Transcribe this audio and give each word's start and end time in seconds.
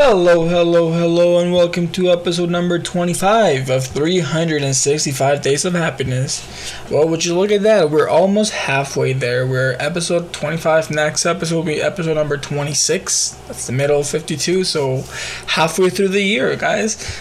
Hello, 0.00 0.46
hello, 0.46 0.92
hello, 0.92 1.40
and 1.40 1.52
welcome 1.52 1.88
to 1.88 2.08
episode 2.08 2.50
number 2.50 2.78
25 2.78 3.68
of 3.68 3.84
365 3.84 5.42
Days 5.42 5.64
of 5.64 5.74
Happiness. 5.74 6.46
Well, 6.88 7.08
would 7.08 7.24
you 7.24 7.36
look 7.36 7.50
at 7.50 7.62
that? 7.62 7.90
We're 7.90 8.08
almost 8.08 8.52
halfway 8.52 9.12
there. 9.12 9.44
We're 9.44 9.74
episode 9.80 10.32
25. 10.32 10.92
Next 10.92 11.26
episode 11.26 11.56
will 11.56 11.62
be 11.64 11.82
episode 11.82 12.14
number 12.14 12.36
26. 12.36 13.30
That's 13.48 13.66
the 13.66 13.72
middle 13.72 13.98
of 13.98 14.06
52, 14.06 14.62
so 14.62 15.02
halfway 15.48 15.90
through 15.90 16.10
the 16.10 16.22
year, 16.22 16.54
guys. 16.54 17.20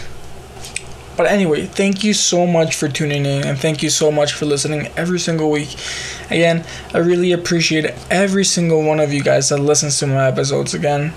But 1.17 1.25
anyway, 1.25 1.65
thank 1.65 2.03
you 2.03 2.13
so 2.13 2.45
much 2.45 2.75
for 2.75 2.87
tuning 2.87 3.25
in 3.25 3.43
and 3.43 3.57
thank 3.57 3.81
you 3.81 3.89
so 3.89 4.11
much 4.11 4.33
for 4.33 4.45
listening 4.45 4.89
every 4.95 5.17
single 5.17 5.49
week. 5.49 5.75
Again, 6.29 6.63
I 6.93 6.99
really 6.99 7.31
appreciate 7.31 7.85
every 8.11 8.45
single 8.45 8.83
one 8.83 8.99
of 8.99 9.11
you 9.11 9.23
guys 9.23 9.49
that 9.49 9.57
listens 9.57 9.97
to 9.97 10.05
my 10.05 10.27
episodes 10.27 10.75
again. 10.75 11.15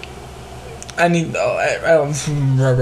I 1.00 1.08
need. 1.08 1.34
Oh, 1.34 1.56
I, 1.56 1.76
I, 1.76 1.94
don't, 1.96 2.28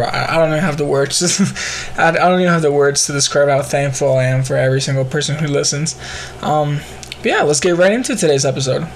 I 0.02 0.36
don't 0.36 0.48
even 0.48 0.60
have 0.60 0.76
the 0.76 0.84
words. 0.84 1.22
I, 1.98 2.08
I 2.08 2.12
don't 2.12 2.40
even 2.40 2.52
have 2.52 2.62
the 2.62 2.72
words 2.72 3.06
to 3.06 3.12
describe 3.12 3.48
how 3.48 3.62
thankful 3.62 4.18
I 4.18 4.24
am 4.24 4.42
for 4.42 4.56
every 4.56 4.80
single 4.80 5.04
person 5.04 5.36
who 5.36 5.46
listens. 5.46 5.98
Um, 6.42 6.80
but 7.18 7.26
yeah, 7.26 7.42
let's 7.42 7.60
get 7.60 7.76
right 7.76 7.92
into 7.92 8.16
today's 8.16 8.44
episode. 8.44 8.88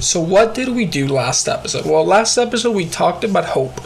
So, 0.00 0.20
what 0.20 0.54
did 0.54 0.68
we 0.68 0.84
do 0.84 1.08
last 1.08 1.48
episode? 1.48 1.84
Well, 1.86 2.04
last 2.04 2.38
episode 2.38 2.72
we 2.72 2.86
talked 2.86 3.24
about 3.24 3.46
hope 3.46 3.80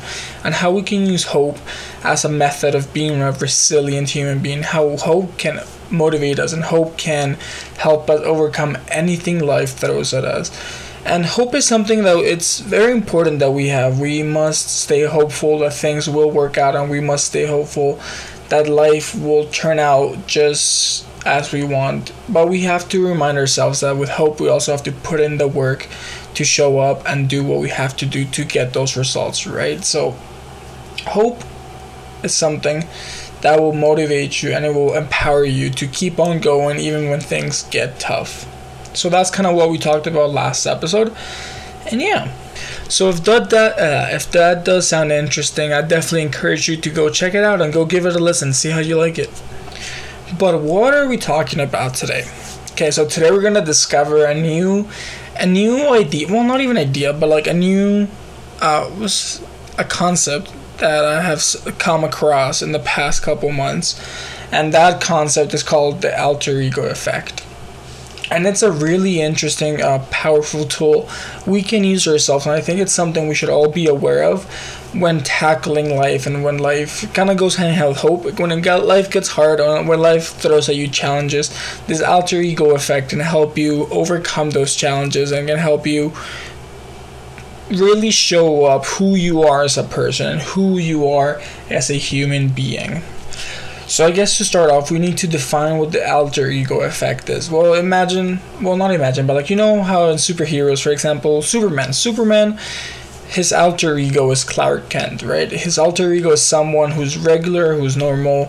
and 0.44 0.54
how 0.54 0.70
we 0.70 0.82
can 0.82 1.06
use 1.06 1.24
hope 1.24 1.58
as 2.02 2.24
a 2.24 2.28
method 2.28 2.74
of 2.74 2.92
being 2.92 3.22
a 3.22 3.32
resilient 3.32 4.10
human 4.10 4.40
being, 4.40 4.62
how 4.62 4.96
hope 4.96 5.38
can 5.38 5.60
motivate 5.90 6.38
us 6.38 6.52
and 6.52 6.64
hope 6.64 6.96
can 6.96 7.34
help 7.78 8.10
us 8.10 8.20
overcome 8.20 8.76
anything 8.88 9.38
life 9.40 9.70
throws 9.70 10.12
at 10.12 10.24
us. 10.24 10.50
And 11.04 11.24
hope 11.24 11.54
is 11.54 11.66
something 11.66 12.02
that 12.04 12.18
it's 12.18 12.60
very 12.60 12.92
important 12.92 13.38
that 13.38 13.52
we 13.52 13.68
have. 13.68 13.98
We 13.98 14.22
must 14.22 14.68
stay 14.82 15.04
hopeful 15.04 15.58
that 15.60 15.72
things 15.72 16.08
will 16.08 16.30
work 16.30 16.58
out, 16.58 16.76
and 16.76 16.90
we 16.90 17.00
must 17.00 17.26
stay 17.26 17.46
hopeful 17.46 17.98
that 18.50 18.68
life 18.68 19.14
will 19.14 19.46
turn 19.46 19.78
out 19.78 20.26
just 20.26 21.06
as 21.24 21.52
we 21.52 21.64
want. 21.64 22.12
But 22.28 22.48
we 22.48 22.62
have 22.62 22.88
to 22.90 23.06
remind 23.06 23.38
ourselves 23.38 23.80
that 23.80 23.96
with 23.96 24.10
hope, 24.10 24.40
we 24.40 24.48
also 24.48 24.72
have 24.72 24.82
to 24.84 24.92
put 24.92 25.20
in 25.20 25.38
the 25.38 25.48
work 25.48 25.88
to 26.34 26.44
show 26.44 26.78
up 26.78 27.02
and 27.08 27.28
do 27.28 27.44
what 27.44 27.60
we 27.60 27.70
have 27.70 27.96
to 27.96 28.06
do 28.06 28.24
to 28.26 28.44
get 28.44 28.72
those 28.72 28.96
results, 28.96 29.46
right? 29.46 29.82
So, 29.84 30.16
hope 31.06 31.42
is 32.22 32.34
something 32.34 32.84
that 33.40 33.58
will 33.58 33.72
motivate 33.72 34.42
you 34.42 34.52
and 34.52 34.64
it 34.66 34.74
will 34.74 34.94
empower 34.94 35.44
you 35.44 35.70
to 35.70 35.86
keep 35.86 36.18
on 36.18 36.40
going 36.40 36.78
even 36.78 37.08
when 37.08 37.20
things 37.20 37.62
get 37.70 37.98
tough. 37.98 38.46
So 38.94 39.08
that's 39.08 39.30
kind 39.30 39.46
of 39.46 39.54
what 39.54 39.70
we 39.70 39.78
talked 39.78 40.06
about 40.06 40.30
last 40.30 40.66
episode. 40.66 41.14
And 41.90 42.00
yeah. 42.00 42.32
So 42.88 43.08
if 43.08 43.22
that, 43.24 43.50
that 43.50 43.78
uh, 43.78 44.14
if 44.14 44.30
that 44.32 44.64
does 44.64 44.88
sound 44.88 45.12
interesting, 45.12 45.72
I 45.72 45.82
definitely 45.82 46.22
encourage 46.22 46.68
you 46.68 46.76
to 46.76 46.90
go 46.90 47.08
check 47.08 47.34
it 47.34 47.44
out 47.44 47.60
and 47.60 47.72
go 47.72 47.84
give 47.84 48.04
it 48.04 48.16
a 48.16 48.18
listen, 48.18 48.52
see 48.52 48.70
how 48.70 48.80
you 48.80 48.96
like 48.96 49.18
it. 49.18 49.30
But 50.38 50.60
what 50.60 50.94
are 50.94 51.08
we 51.08 51.16
talking 51.16 51.60
about 51.60 51.94
today? 51.94 52.28
Okay, 52.72 52.90
so 52.90 53.06
today 53.06 53.30
we're 53.30 53.42
gonna 53.42 53.64
discover 53.64 54.24
a 54.24 54.34
new, 54.34 54.88
a 55.36 55.46
new 55.46 55.92
idea. 55.94 56.28
Well, 56.28 56.44
not 56.44 56.60
even 56.60 56.76
idea, 56.76 57.12
but 57.12 57.28
like 57.28 57.46
a 57.46 57.54
new, 57.54 58.08
uh, 58.60 58.90
was 58.98 59.42
a 59.78 59.84
concept 59.84 60.52
that 60.78 61.04
I 61.04 61.22
have 61.22 61.44
come 61.78 62.04
across 62.04 62.62
in 62.62 62.72
the 62.72 62.78
past 62.78 63.22
couple 63.22 63.50
months, 63.50 64.00
and 64.50 64.72
that 64.74 65.00
concept 65.00 65.54
is 65.54 65.62
called 65.62 66.02
the 66.02 66.18
alter 66.20 66.60
ego 66.60 66.84
effect 66.84 67.44
and 68.30 68.46
it's 68.46 68.62
a 68.62 68.70
really 68.70 69.20
interesting, 69.20 69.82
uh, 69.82 70.04
powerful 70.10 70.64
tool 70.64 71.08
we 71.46 71.62
can 71.62 71.84
use 71.84 72.06
ourselves, 72.06 72.46
and 72.46 72.54
I 72.54 72.60
think 72.60 72.80
it's 72.80 72.92
something 72.92 73.28
we 73.28 73.34
should 73.34 73.48
all 73.48 73.68
be 73.68 73.86
aware 73.86 74.22
of 74.22 74.44
when 74.92 75.22
tackling 75.22 75.96
life 75.96 76.26
and 76.26 76.42
when 76.42 76.58
life 76.58 77.12
kind 77.14 77.30
of 77.30 77.36
goes 77.36 77.56
hand 77.56 77.70
in 77.70 77.74
hand 77.74 77.88
with 77.90 77.98
hope. 77.98 78.38
When 78.38 78.60
got, 78.60 78.86
life 78.86 79.10
gets 79.10 79.28
hard, 79.28 79.60
or 79.60 79.82
when 79.84 80.00
life 80.00 80.28
throws 80.34 80.68
at 80.68 80.76
you 80.76 80.88
challenges, 80.88 81.50
this 81.86 82.02
alter 82.02 82.40
ego 82.40 82.74
effect 82.74 83.10
can 83.10 83.20
help 83.20 83.58
you 83.58 83.86
overcome 83.90 84.50
those 84.50 84.74
challenges 84.74 85.32
and 85.32 85.48
can 85.48 85.58
help 85.58 85.86
you 85.86 86.12
really 87.70 88.10
show 88.10 88.64
up 88.64 88.84
who 88.84 89.14
you 89.14 89.42
are 89.42 89.62
as 89.62 89.78
a 89.78 89.84
person 89.84 90.26
and 90.26 90.40
who 90.40 90.78
you 90.78 91.08
are 91.08 91.40
as 91.68 91.88
a 91.90 91.94
human 91.94 92.48
being. 92.48 93.02
So 93.90 94.06
I 94.06 94.12
guess 94.12 94.38
to 94.38 94.44
start 94.44 94.70
off, 94.70 94.92
we 94.92 95.00
need 95.00 95.18
to 95.18 95.26
define 95.26 95.78
what 95.78 95.90
the 95.90 96.08
alter 96.08 96.48
ego 96.48 96.82
effect 96.82 97.28
is. 97.28 97.50
Well, 97.50 97.74
imagine, 97.74 98.38
well, 98.62 98.76
not 98.76 98.92
imagine, 98.92 99.26
but 99.26 99.34
like 99.34 99.50
you 99.50 99.56
know 99.56 99.82
how 99.82 100.10
in 100.10 100.16
superheroes, 100.16 100.80
for 100.80 100.90
example, 100.90 101.42
Superman. 101.42 101.92
Superman, 101.92 102.56
his 103.26 103.52
alter 103.52 103.98
ego 103.98 104.30
is 104.30 104.44
Clark 104.44 104.90
Kent, 104.90 105.22
right? 105.22 105.50
His 105.50 105.76
alter 105.76 106.12
ego 106.12 106.30
is 106.30 106.40
someone 106.40 106.92
who's 106.92 107.18
regular, 107.18 107.74
who's 107.74 107.96
normal, 107.96 108.44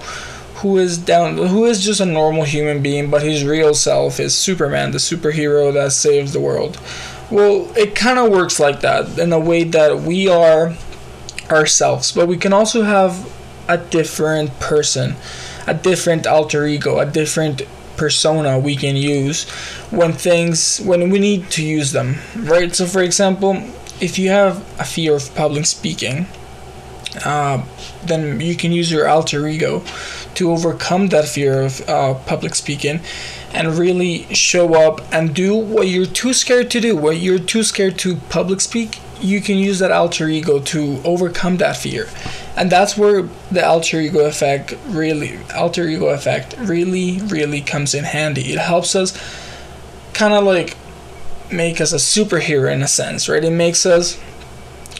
who 0.57 0.77
is 0.77 0.99
down, 0.99 1.37
who 1.37 1.65
is 1.65 1.83
just 1.83 2.01
a 2.01 2.05
normal 2.05 2.43
human 2.43 2.83
being, 2.83 3.09
but 3.09 3.23
his 3.23 3.43
real 3.43 3.73
self 3.73 4.19
is 4.19 4.35
Superman, 4.35 4.91
the 4.91 4.99
superhero 4.99 5.73
that 5.73 5.91
saves 5.93 6.33
the 6.33 6.39
world. 6.39 6.79
Well, 7.31 7.75
it 7.75 7.95
kind 7.95 8.19
of 8.19 8.29
works 8.29 8.59
like 8.59 8.81
that 8.81 9.17
in 9.17 9.33
a 9.33 9.39
way 9.39 9.63
that 9.63 10.01
we 10.01 10.27
are 10.27 10.75
ourselves, 11.49 12.11
but 12.11 12.27
we 12.27 12.37
can 12.37 12.53
also 12.53 12.83
have 12.83 13.27
a 13.71 13.77
different 13.77 14.59
person, 14.59 15.15
a 15.65 15.73
different 15.73 16.27
alter 16.27 16.65
ego, 16.65 16.99
a 16.99 17.05
different 17.05 17.61
persona 17.95 18.59
we 18.59 18.75
can 18.75 18.95
use 18.95 19.49
when 19.91 20.11
things 20.11 20.81
when 20.81 21.09
we 21.09 21.19
need 21.19 21.49
to 21.51 21.63
use 21.63 21.91
them, 21.91 22.17
right? 22.35 22.75
So, 22.75 22.85
for 22.85 23.01
example, 23.01 23.63
if 24.01 24.19
you 24.19 24.29
have 24.29 24.57
a 24.79 24.83
fear 24.83 25.15
of 25.15 25.33
public 25.35 25.65
speaking, 25.65 26.27
uh, 27.23 27.63
then 28.03 28.41
you 28.41 28.55
can 28.55 28.71
use 28.71 28.91
your 28.91 29.07
alter 29.07 29.47
ego 29.47 29.83
to 30.35 30.51
overcome 30.51 31.07
that 31.07 31.25
fear 31.25 31.61
of 31.61 31.87
uh, 31.87 32.13
public 32.25 32.55
speaking 32.55 32.99
and 33.53 33.77
really 33.77 34.33
show 34.33 34.73
up 34.75 35.01
and 35.13 35.33
do 35.33 35.55
what 35.55 35.87
you're 35.87 36.05
too 36.05 36.33
scared 36.33 36.71
to 36.71 36.79
do, 36.79 36.95
what 36.95 37.17
you're 37.17 37.39
too 37.39 37.63
scared 37.63 37.97
to 37.99 38.15
public 38.15 38.61
speak. 38.61 38.99
You 39.19 39.41
can 39.41 39.57
use 39.57 39.79
that 39.79 39.91
alter 39.91 40.27
ego 40.27 40.59
to 40.59 41.01
overcome 41.03 41.57
that 41.57 41.77
fear. 41.77 42.09
And 42.55 42.71
that's 42.71 42.97
where 42.97 43.23
the 43.51 43.65
alter 43.65 43.99
ego 43.99 44.25
effect 44.25 44.75
really 44.87 45.39
alter 45.55 45.87
ego 45.87 46.07
effect 46.07 46.55
really 46.59 47.19
really 47.19 47.61
comes 47.61 47.93
in 47.93 48.03
handy. 48.03 48.53
It 48.53 48.59
helps 48.59 48.95
us 48.95 49.13
kind 50.13 50.33
of 50.33 50.43
like 50.43 50.75
make 51.51 51.81
us 51.81 51.91
a 51.93 51.97
superhero 51.97 52.71
in 52.71 52.81
a 52.81 52.87
sense 52.87 53.27
right? 53.29 53.43
It 53.43 53.51
makes 53.51 53.85
us 53.85 54.19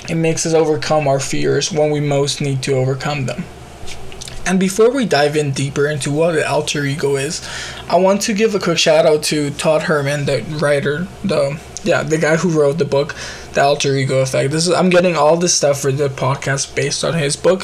it 0.10 0.16
makes 0.16 0.46
us 0.46 0.54
overcome 0.54 1.08
our 1.08 1.20
fears 1.20 1.72
when 1.72 1.92
we 1.92 2.00
most 2.00 2.42
need 2.42 2.62
to 2.64 2.74
overcome 2.74 3.26
them 3.26 3.44
and 4.52 4.60
before 4.60 4.92
we 4.92 5.06
dive 5.06 5.38
in 5.38 5.52
deeper 5.52 5.88
into 5.88 6.12
what 6.12 6.34
the 6.34 6.48
alter 6.48 6.84
ego 6.84 7.16
is 7.16 7.48
i 7.88 7.96
want 7.96 8.22
to 8.22 8.34
give 8.34 8.54
a 8.54 8.60
quick 8.60 8.78
shout 8.78 9.06
out 9.06 9.24
to 9.24 9.50
todd 9.52 9.84
herman 9.84 10.26
the 10.26 10.42
writer 10.62 11.08
the 11.24 11.58
yeah 11.84 12.04
the 12.04 12.18
guy 12.18 12.36
who 12.36 12.50
wrote 12.50 12.78
the 12.78 12.86
book 12.86 13.16
the 13.54 13.62
alter 13.62 13.96
ego 13.96 14.20
effect. 14.20 14.52
This 14.52 14.68
is 14.68 14.74
I'm 14.74 14.90
getting 14.90 15.16
all 15.16 15.38
this 15.38 15.54
stuff 15.54 15.80
for 15.80 15.92
the 15.92 16.10
podcast 16.10 16.76
based 16.76 17.04
on 17.04 17.14
his 17.14 17.36
book. 17.36 17.64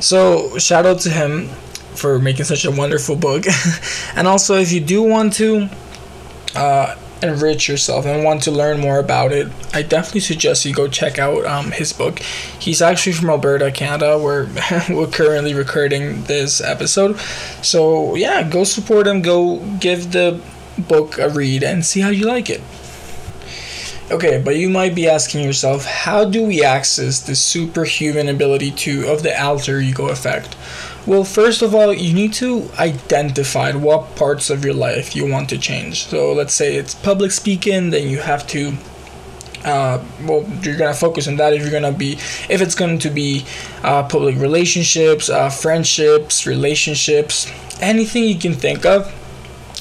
So 0.00 0.56
shout 0.58 0.86
out 0.86 1.00
to 1.00 1.10
him 1.10 1.48
for 1.94 2.18
making 2.18 2.44
such 2.44 2.64
a 2.64 2.70
wonderful 2.70 3.16
book. 3.16 3.44
and 4.16 4.26
also 4.26 4.56
if 4.56 4.72
you 4.72 4.80
do 4.80 5.02
want 5.02 5.34
to 5.34 5.68
uh, 6.54 6.96
enrich 7.26 7.68
yourself 7.68 8.06
and 8.06 8.24
want 8.24 8.42
to 8.44 8.50
learn 8.50 8.80
more 8.80 8.98
about 8.98 9.32
it, 9.32 9.48
I 9.74 9.82
definitely 9.82 10.20
suggest 10.20 10.64
you 10.64 10.74
go 10.74 10.88
check 10.88 11.18
out 11.18 11.44
um, 11.44 11.72
his 11.72 11.92
book. 11.92 12.20
He's 12.58 12.80
actually 12.80 13.12
from 13.12 13.30
Alberta, 13.30 13.70
Canada, 13.70 14.18
where 14.18 14.48
we're 14.90 15.06
currently 15.06 15.54
recording 15.54 16.22
this 16.24 16.60
episode. 16.60 17.18
So 17.62 18.14
yeah, 18.14 18.48
go 18.48 18.64
support 18.64 19.06
him. 19.06 19.22
Go 19.22 19.58
give 19.80 20.12
the 20.12 20.40
book 20.78 21.18
a 21.18 21.28
read 21.28 21.62
and 21.62 21.84
see 21.84 22.00
how 22.00 22.10
you 22.10 22.26
like 22.26 22.50
it. 22.50 22.60
Okay, 24.08 24.40
but 24.40 24.54
you 24.54 24.70
might 24.70 24.94
be 24.94 25.08
asking 25.08 25.42
yourself, 25.42 25.84
how 25.84 26.24
do 26.24 26.44
we 26.44 26.62
access 26.62 27.18
the 27.18 27.34
superhuman 27.34 28.28
ability 28.28 28.70
to 28.70 29.08
of 29.08 29.24
the 29.24 29.42
alter 29.42 29.80
ego 29.80 30.06
effect? 30.10 30.54
Well, 31.06 31.24
first 31.24 31.60
of 31.60 31.74
all, 31.74 31.92
you 31.92 32.14
need 32.14 32.32
to 32.34 32.70
identify 32.78 33.72
what 33.72 34.14
parts 34.14 34.48
of 34.48 34.64
your 34.64 34.74
life 34.74 35.16
you 35.16 35.26
want 35.28 35.48
to 35.50 35.58
change. 35.58 36.04
So 36.06 36.32
let's 36.32 36.54
say 36.54 36.76
it's 36.76 36.94
public 36.94 37.32
speaking, 37.32 37.90
then 37.90 38.08
you 38.08 38.18
have 38.18 38.46
to 38.48 38.74
uh, 39.64 40.00
well, 40.22 40.46
you're 40.62 40.76
gonna 40.76 40.94
focus 40.94 41.26
on 41.26 41.34
that 41.36 41.52
if 41.52 41.60
you're 41.62 41.72
gonna 41.72 41.90
be, 41.90 42.12
if 42.48 42.60
it's 42.60 42.76
going 42.76 43.00
to 43.00 43.10
be 43.10 43.44
uh, 43.82 44.04
public 44.04 44.36
relationships, 44.36 45.28
uh, 45.28 45.50
friendships, 45.50 46.46
relationships, 46.46 47.50
anything 47.80 48.22
you 48.22 48.38
can 48.38 48.54
think 48.54 48.86
of 48.86 49.12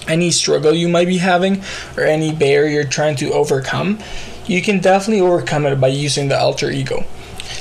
any 0.08 0.32
struggle 0.32 0.74
you 0.74 0.88
might 0.88 1.08
be 1.08 1.18
having 1.18 1.64
or 1.98 2.04
any 2.04 2.34
barrier 2.34 2.70
you're 2.70 2.84
trying 2.84 3.16
to 3.18 3.32
overcome, 3.32 4.00
you 4.46 4.62
can 4.62 4.80
definitely 4.80 5.22
overcome 5.22 5.66
it 5.66 5.80
by 5.80 5.88
using 5.88 6.28
the 6.28 6.40
alter 6.40 6.70
ego. 6.70 7.04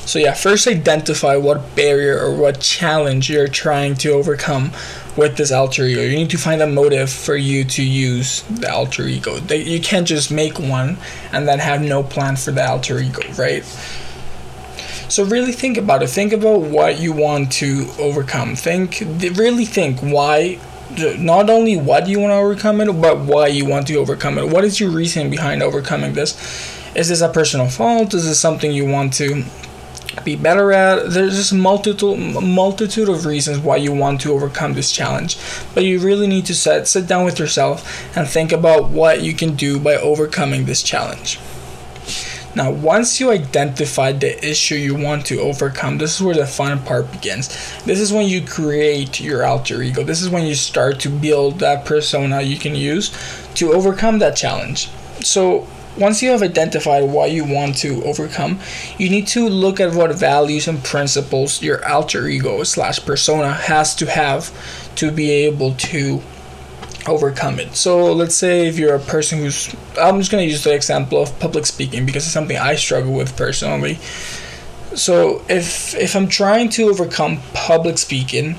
So, 0.06 0.18
yeah, 0.18 0.34
first 0.34 0.66
identify 0.66 1.36
what 1.36 1.74
barrier 1.74 2.18
or 2.18 2.34
what 2.34 2.60
challenge 2.60 3.30
you're 3.30 3.48
trying 3.48 3.94
to 3.96 4.10
overcome 4.10 4.72
with 5.16 5.36
this 5.36 5.52
alter 5.52 5.84
ego. 5.84 6.02
You 6.02 6.16
need 6.16 6.30
to 6.30 6.38
find 6.38 6.60
a 6.60 6.66
motive 6.66 7.10
for 7.10 7.36
you 7.36 7.64
to 7.64 7.82
use 7.82 8.42
the 8.42 8.70
alter 8.72 9.04
ego. 9.04 9.36
You 9.36 9.80
can't 9.80 10.06
just 10.06 10.30
make 10.30 10.58
one 10.58 10.98
and 11.32 11.48
then 11.48 11.58
have 11.58 11.80
no 11.80 12.02
plan 12.02 12.36
for 12.36 12.50
the 12.50 12.66
alter 12.66 12.98
ego, 12.98 13.22
right? 13.38 13.64
So 15.08 15.24
really 15.24 15.52
think 15.52 15.76
about 15.76 16.02
it. 16.02 16.08
Think 16.08 16.32
about 16.32 16.62
what 16.62 16.98
you 16.98 17.12
want 17.12 17.52
to 17.52 17.88
overcome. 17.98 18.56
Think 18.56 19.00
really 19.36 19.64
think 19.64 20.00
why 20.00 20.58
not 21.18 21.50
only 21.50 21.76
what 21.76 22.08
you 22.08 22.20
want 22.20 22.30
to 22.30 22.36
overcome 22.36 22.80
it, 22.80 22.92
but 23.00 23.18
why 23.18 23.46
you 23.48 23.64
want 23.64 23.86
to 23.88 23.96
overcome 23.96 24.38
it. 24.38 24.48
What 24.48 24.64
is 24.64 24.80
your 24.80 24.90
reason 24.90 25.30
behind 25.30 25.62
overcoming 25.62 26.14
this? 26.14 26.34
Is 26.94 27.08
this 27.08 27.20
a 27.20 27.28
personal 27.28 27.68
fault? 27.68 28.14
Is 28.14 28.24
this 28.24 28.38
something 28.38 28.70
you 28.72 28.86
want 28.86 29.12
to 29.14 29.44
be 30.24 30.36
better 30.36 30.72
at? 30.72 31.10
There's 31.10 31.36
just 31.36 31.52
multitude 31.52 32.18
multitude 32.42 33.08
of 33.08 33.26
reasons 33.26 33.58
why 33.58 33.76
you 33.76 33.92
want 33.92 34.20
to 34.22 34.32
overcome 34.32 34.74
this 34.74 34.92
challenge. 34.92 35.36
But 35.74 35.84
you 35.84 35.98
really 35.98 36.26
need 36.26 36.46
to 36.46 36.54
sit 36.54 36.86
sit 36.86 37.06
down 37.06 37.24
with 37.24 37.38
yourself 37.38 38.16
and 38.16 38.28
think 38.28 38.52
about 38.52 38.90
what 38.90 39.22
you 39.22 39.34
can 39.34 39.56
do 39.56 39.80
by 39.80 39.96
overcoming 39.96 40.66
this 40.66 40.82
challenge. 40.82 41.38
Now, 42.56 42.70
once 42.70 43.18
you 43.18 43.32
identify 43.32 44.12
the 44.12 44.32
issue 44.48 44.76
you 44.76 44.94
want 44.94 45.26
to 45.26 45.40
overcome, 45.40 45.98
this 45.98 46.16
is 46.16 46.22
where 46.22 46.36
the 46.36 46.46
fun 46.46 46.80
part 46.84 47.10
begins. 47.10 47.48
This 47.84 47.98
is 47.98 48.12
when 48.12 48.28
you 48.28 48.46
create 48.46 49.20
your 49.20 49.44
alter 49.44 49.82
ego. 49.82 50.04
This 50.04 50.22
is 50.22 50.28
when 50.28 50.46
you 50.46 50.54
start 50.54 51.00
to 51.00 51.08
build 51.08 51.58
that 51.58 51.84
persona 51.84 52.42
you 52.42 52.56
can 52.56 52.76
use 52.76 53.10
to 53.54 53.72
overcome 53.72 54.20
that 54.20 54.36
challenge. 54.36 54.88
So, 55.20 55.66
once 55.96 56.22
you 56.22 56.30
have 56.30 56.42
identified 56.42 57.04
what 57.04 57.30
you 57.30 57.44
want 57.44 57.76
to 57.78 58.02
overcome, 58.04 58.58
you 58.98 59.08
need 59.08 59.28
to 59.28 59.48
look 59.48 59.78
at 59.78 59.94
what 59.94 60.12
values 60.14 60.66
and 60.66 60.82
principles 60.82 61.62
your 61.62 61.86
alter 61.88 62.26
ego 62.26 62.64
slash 62.64 63.04
persona 63.04 63.52
has 63.52 63.94
to 63.96 64.06
have 64.06 64.50
to 64.96 65.12
be 65.12 65.30
able 65.30 65.74
to 65.74 66.20
overcome 67.06 67.60
it. 67.60 67.76
So 67.76 68.12
let's 68.12 68.34
say 68.34 68.66
if 68.66 68.78
you're 68.78 68.94
a 68.94 69.00
person 69.00 69.38
who's 69.40 69.74
I'm 70.00 70.18
just 70.18 70.30
going 70.30 70.44
to 70.44 70.50
use 70.50 70.64
the 70.64 70.74
example 70.74 71.22
of 71.22 71.38
public 71.38 71.66
speaking 71.66 72.06
because 72.06 72.24
it's 72.24 72.32
something 72.32 72.56
I 72.56 72.76
struggle 72.76 73.12
with 73.12 73.36
personally. 73.36 73.98
So 74.94 75.42
if 75.48 75.94
if 75.94 76.14
I'm 76.14 76.28
trying 76.28 76.68
to 76.70 76.84
overcome 76.84 77.40
public 77.52 77.98
speaking, 77.98 78.56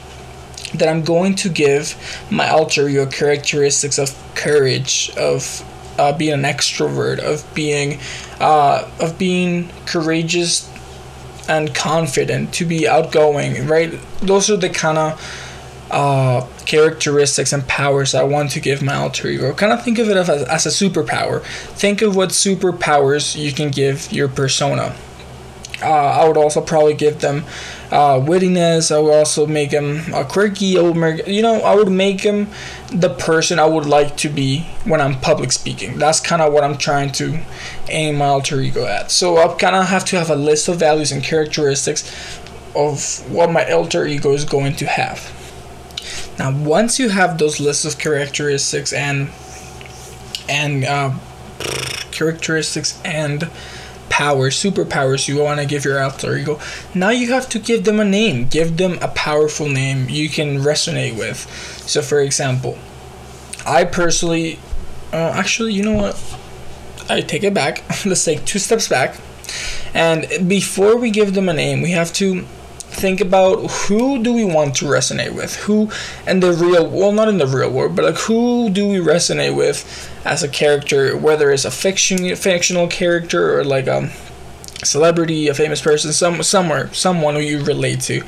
then 0.73 0.89
I'm 0.89 1.03
going 1.03 1.35
to 1.35 1.49
give 1.49 1.95
my 2.29 2.49
alter 2.49 2.87
ego 2.89 3.05
characteristics 3.05 3.97
of 3.97 4.13
courage, 4.35 5.11
of 5.17 5.63
uh, 5.97 6.15
being 6.17 6.33
an 6.33 6.43
extrovert, 6.43 7.19
of 7.19 7.45
being 7.53 7.99
uh, 8.39 8.89
of 8.99 9.17
being 9.17 9.69
courageous 9.85 10.69
and 11.47 11.73
confident, 11.75 12.53
to 12.55 12.65
be 12.65 12.87
outgoing, 12.87 13.67
right? 13.67 13.93
Those 14.19 14.49
are 14.49 14.57
the 14.57 14.69
kind 14.69 14.97
of 14.97 15.44
uh, 15.95 16.45
characteristics 16.65 17.53
and 17.53 17.65
powers 17.69 18.13
I 18.13 18.23
want 18.23 18.51
to 18.51 18.59
give 18.59 18.81
my 18.81 18.95
alter 18.95 19.29
ego. 19.29 19.53
Kind 19.53 19.71
of 19.71 19.81
think 19.81 19.97
of 19.97 20.09
it 20.09 20.17
as, 20.17 20.29
as 20.29 20.65
a 20.65 20.69
superpower. 20.69 21.41
Think 21.41 22.01
of 22.01 22.17
what 22.17 22.29
superpowers 22.29 23.41
you 23.41 23.53
can 23.53 23.71
give 23.71 24.11
your 24.11 24.27
persona. 24.27 24.93
Uh, 25.81 25.87
I 25.87 26.27
would 26.27 26.35
also 26.35 26.59
probably 26.59 26.95
give 26.95 27.21
them 27.21 27.45
uh, 27.91 28.19
wittiness. 28.19 28.93
I 28.93 28.99
would 28.99 29.13
also 29.13 29.47
make 29.47 29.71
them 29.71 30.13
uh, 30.13 30.25
quirky. 30.25 30.77
I 30.77 30.81
would 30.81 31.27
you 31.27 31.41
know, 31.41 31.61
I 31.61 31.75
would 31.75 31.89
make 31.89 32.23
them 32.23 32.49
the 32.91 33.09
person 33.09 33.57
I 33.57 33.65
would 33.65 33.85
like 33.85 34.17
to 34.17 34.29
be 34.29 34.67
when 34.83 34.99
I'm 34.99 35.21
public 35.21 35.53
speaking. 35.53 35.97
That's 35.97 36.19
kind 36.19 36.41
of 36.41 36.51
what 36.51 36.65
I'm 36.65 36.77
trying 36.77 37.13
to 37.13 37.39
aim 37.87 38.17
my 38.17 38.25
alter 38.25 38.59
ego 38.59 38.85
at. 38.85 39.11
So 39.11 39.37
I 39.37 39.47
kind 39.55 39.77
of 39.77 39.85
have 39.85 40.03
to 40.05 40.17
have 40.17 40.29
a 40.29 40.35
list 40.35 40.67
of 40.67 40.77
values 40.77 41.13
and 41.13 41.23
characteristics 41.23 42.03
of 42.75 43.31
what 43.31 43.49
my 43.49 43.71
alter 43.71 44.05
ego 44.05 44.33
is 44.33 44.43
going 44.43 44.75
to 44.75 44.87
have. 44.87 45.44
Now, 46.37 46.51
once 46.51 46.99
you 46.99 47.09
have 47.09 47.37
those 47.37 47.59
lists 47.59 47.85
of 47.85 47.97
characteristics 47.97 48.91
and 48.91 49.29
and 50.47 50.83
uh, 50.83 51.13
characteristics 52.11 52.99
and 53.03 53.49
powers, 54.09 54.55
superpowers 54.55 55.27
you 55.27 55.41
want 55.41 55.59
to 55.59 55.65
give 55.65 55.83
your 55.83 56.01
alter 56.01 56.37
ego, 56.37 56.59
now 56.93 57.09
you 57.09 57.31
have 57.33 57.49
to 57.49 57.59
give 57.59 57.85
them 57.85 57.99
a 57.99 58.05
name. 58.05 58.47
Give 58.47 58.77
them 58.77 58.97
a 59.01 59.07
powerful 59.09 59.67
name 59.67 60.09
you 60.09 60.29
can 60.29 60.59
resonate 60.59 61.17
with. 61.17 61.39
So, 61.87 62.01
for 62.01 62.19
example, 62.19 62.77
I 63.65 63.85
personally, 63.85 64.59
uh, 65.11 65.33
actually, 65.35 65.73
you 65.73 65.83
know 65.83 65.93
what? 65.93 66.37
I 67.09 67.21
take 67.21 67.43
it 67.43 67.53
back. 67.53 67.83
Let's 68.05 68.23
take 68.23 68.45
two 68.45 68.59
steps 68.59 68.87
back. 68.87 69.17
And 69.93 70.49
before 70.49 70.97
we 70.97 71.09
give 71.11 71.33
them 71.33 71.49
a 71.49 71.53
name, 71.53 71.81
we 71.81 71.91
have 71.91 72.11
to 72.13 72.45
think 72.95 73.21
about 73.21 73.69
who 73.71 74.23
do 74.23 74.33
we 74.33 74.45
want 74.45 74.75
to 74.77 74.85
resonate 74.85 75.35
with? 75.35 75.55
Who 75.57 75.89
in 76.25 76.39
the 76.39 76.51
real 76.51 76.87
well 76.89 77.11
not 77.11 77.27
in 77.27 77.37
the 77.37 77.47
real 77.47 77.69
world 77.69 77.95
but 77.95 78.05
like 78.05 78.17
who 78.17 78.69
do 78.69 78.87
we 78.87 78.97
resonate 78.97 79.55
with 79.55 80.09
as 80.25 80.43
a 80.43 80.47
character 80.47 81.15
whether 81.17 81.51
it's 81.51 81.65
a 81.65 81.71
fiction 81.71 82.35
fictional 82.35 82.87
character 82.87 83.59
or 83.59 83.63
like 83.63 83.87
a 83.87 84.09
celebrity 84.83 85.47
a 85.47 85.53
famous 85.53 85.81
person 85.81 86.11
some 86.13 86.41
somewhere 86.43 86.93
someone 86.93 87.35
who 87.35 87.41
you 87.41 87.63
relate 87.63 88.01
to. 88.01 88.23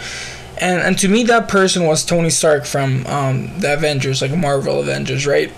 And 0.59 0.81
and 0.81 0.97
to 0.99 1.07
me 1.07 1.23
that 1.23 1.47
person 1.47 1.85
was 1.85 2.03
tony 2.03 2.29
stark 2.29 2.65
from 2.65 3.05
um, 3.07 3.59
the 3.59 3.73
avengers 3.73 4.21
like 4.21 4.35
marvel 4.35 4.79
avengers 4.79 5.25
right? 5.25 5.51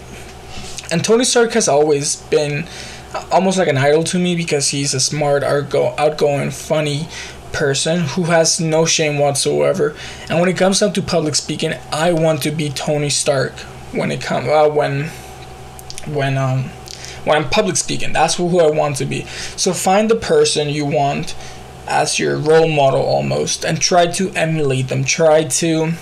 And 0.91 1.03
tony 1.03 1.25
stark 1.25 1.53
has 1.53 1.67
always 1.67 2.15
been 2.15 2.67
almost 3.31 3.57
like 3.57 3.67
an 3.67 3.77
idol 3.77 4.03
to 4.03 4.19
me 4.19 4.35
because 4.35 4.69
he's 4.69 4.93
a 4.93 4.99
smart 4.99 5.43
outgoing 5.43 6.51
funny 6.51 7.07
person 7.51 8.01
who 8.01 8.23
has 8.23 8.59
no 8.59 8.85
shame 8.85 9.19
whatsoever. 9.19 9.95
And 10.29 10.39
when 10.39 10.49
it 10.49 10.57
comes 10.57 10.79
down 10.79 10.93
to 10.93 11.01
public 11.01 11.35
speaking, 11.35 11.73
I 11.91 12.13
want 12.13 12.41
to 12.43 12.51
be 12.51 12.69
Tony 12.69 13.09
Stark 13.09 13.53
when 13.91 14.11
it 14.11 14.21
comes 14.21 14.47
uh, 14.47 14.69
when 14.69 15.09
when 16.07 16.37
um 16.37 16.65
when 17.25 17.37
I'm 17.37 17.49
public 17.49 17.77
speaking. 17.77 18.13
That's 18.13 18.35
who 18.35 18.59
I 18.59 18.69
want 18.69 18.97
to 18.97 19.05
be. 19.05 19.23
So 19.55 19.73
find 19.73 20.09
the 20.09 20.15
person 20.15 20.69
you 20.69 20.85
want 20.85 21.35
as 21.87 22.19
your 22.19 22.37
role 22.37 22.69
model 22.69 23.01
almost 23.01 23.65
and 23.65 23.81
try 23.81 24.07
to 24.07 24.31
emulate 24.31 24.87
them. 24.87 25.03
Try 25.03 25.43
to 25.43 25.93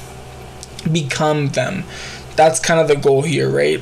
become 0.92 1.50
them. 1.50 1.84
That's 2.36 2.60
kind 2.60 2.80
of 2.80 2.88
the 2.88 2.96
goal 2.96 3.24
here, 3.24 3.50
right? 3.50 3.82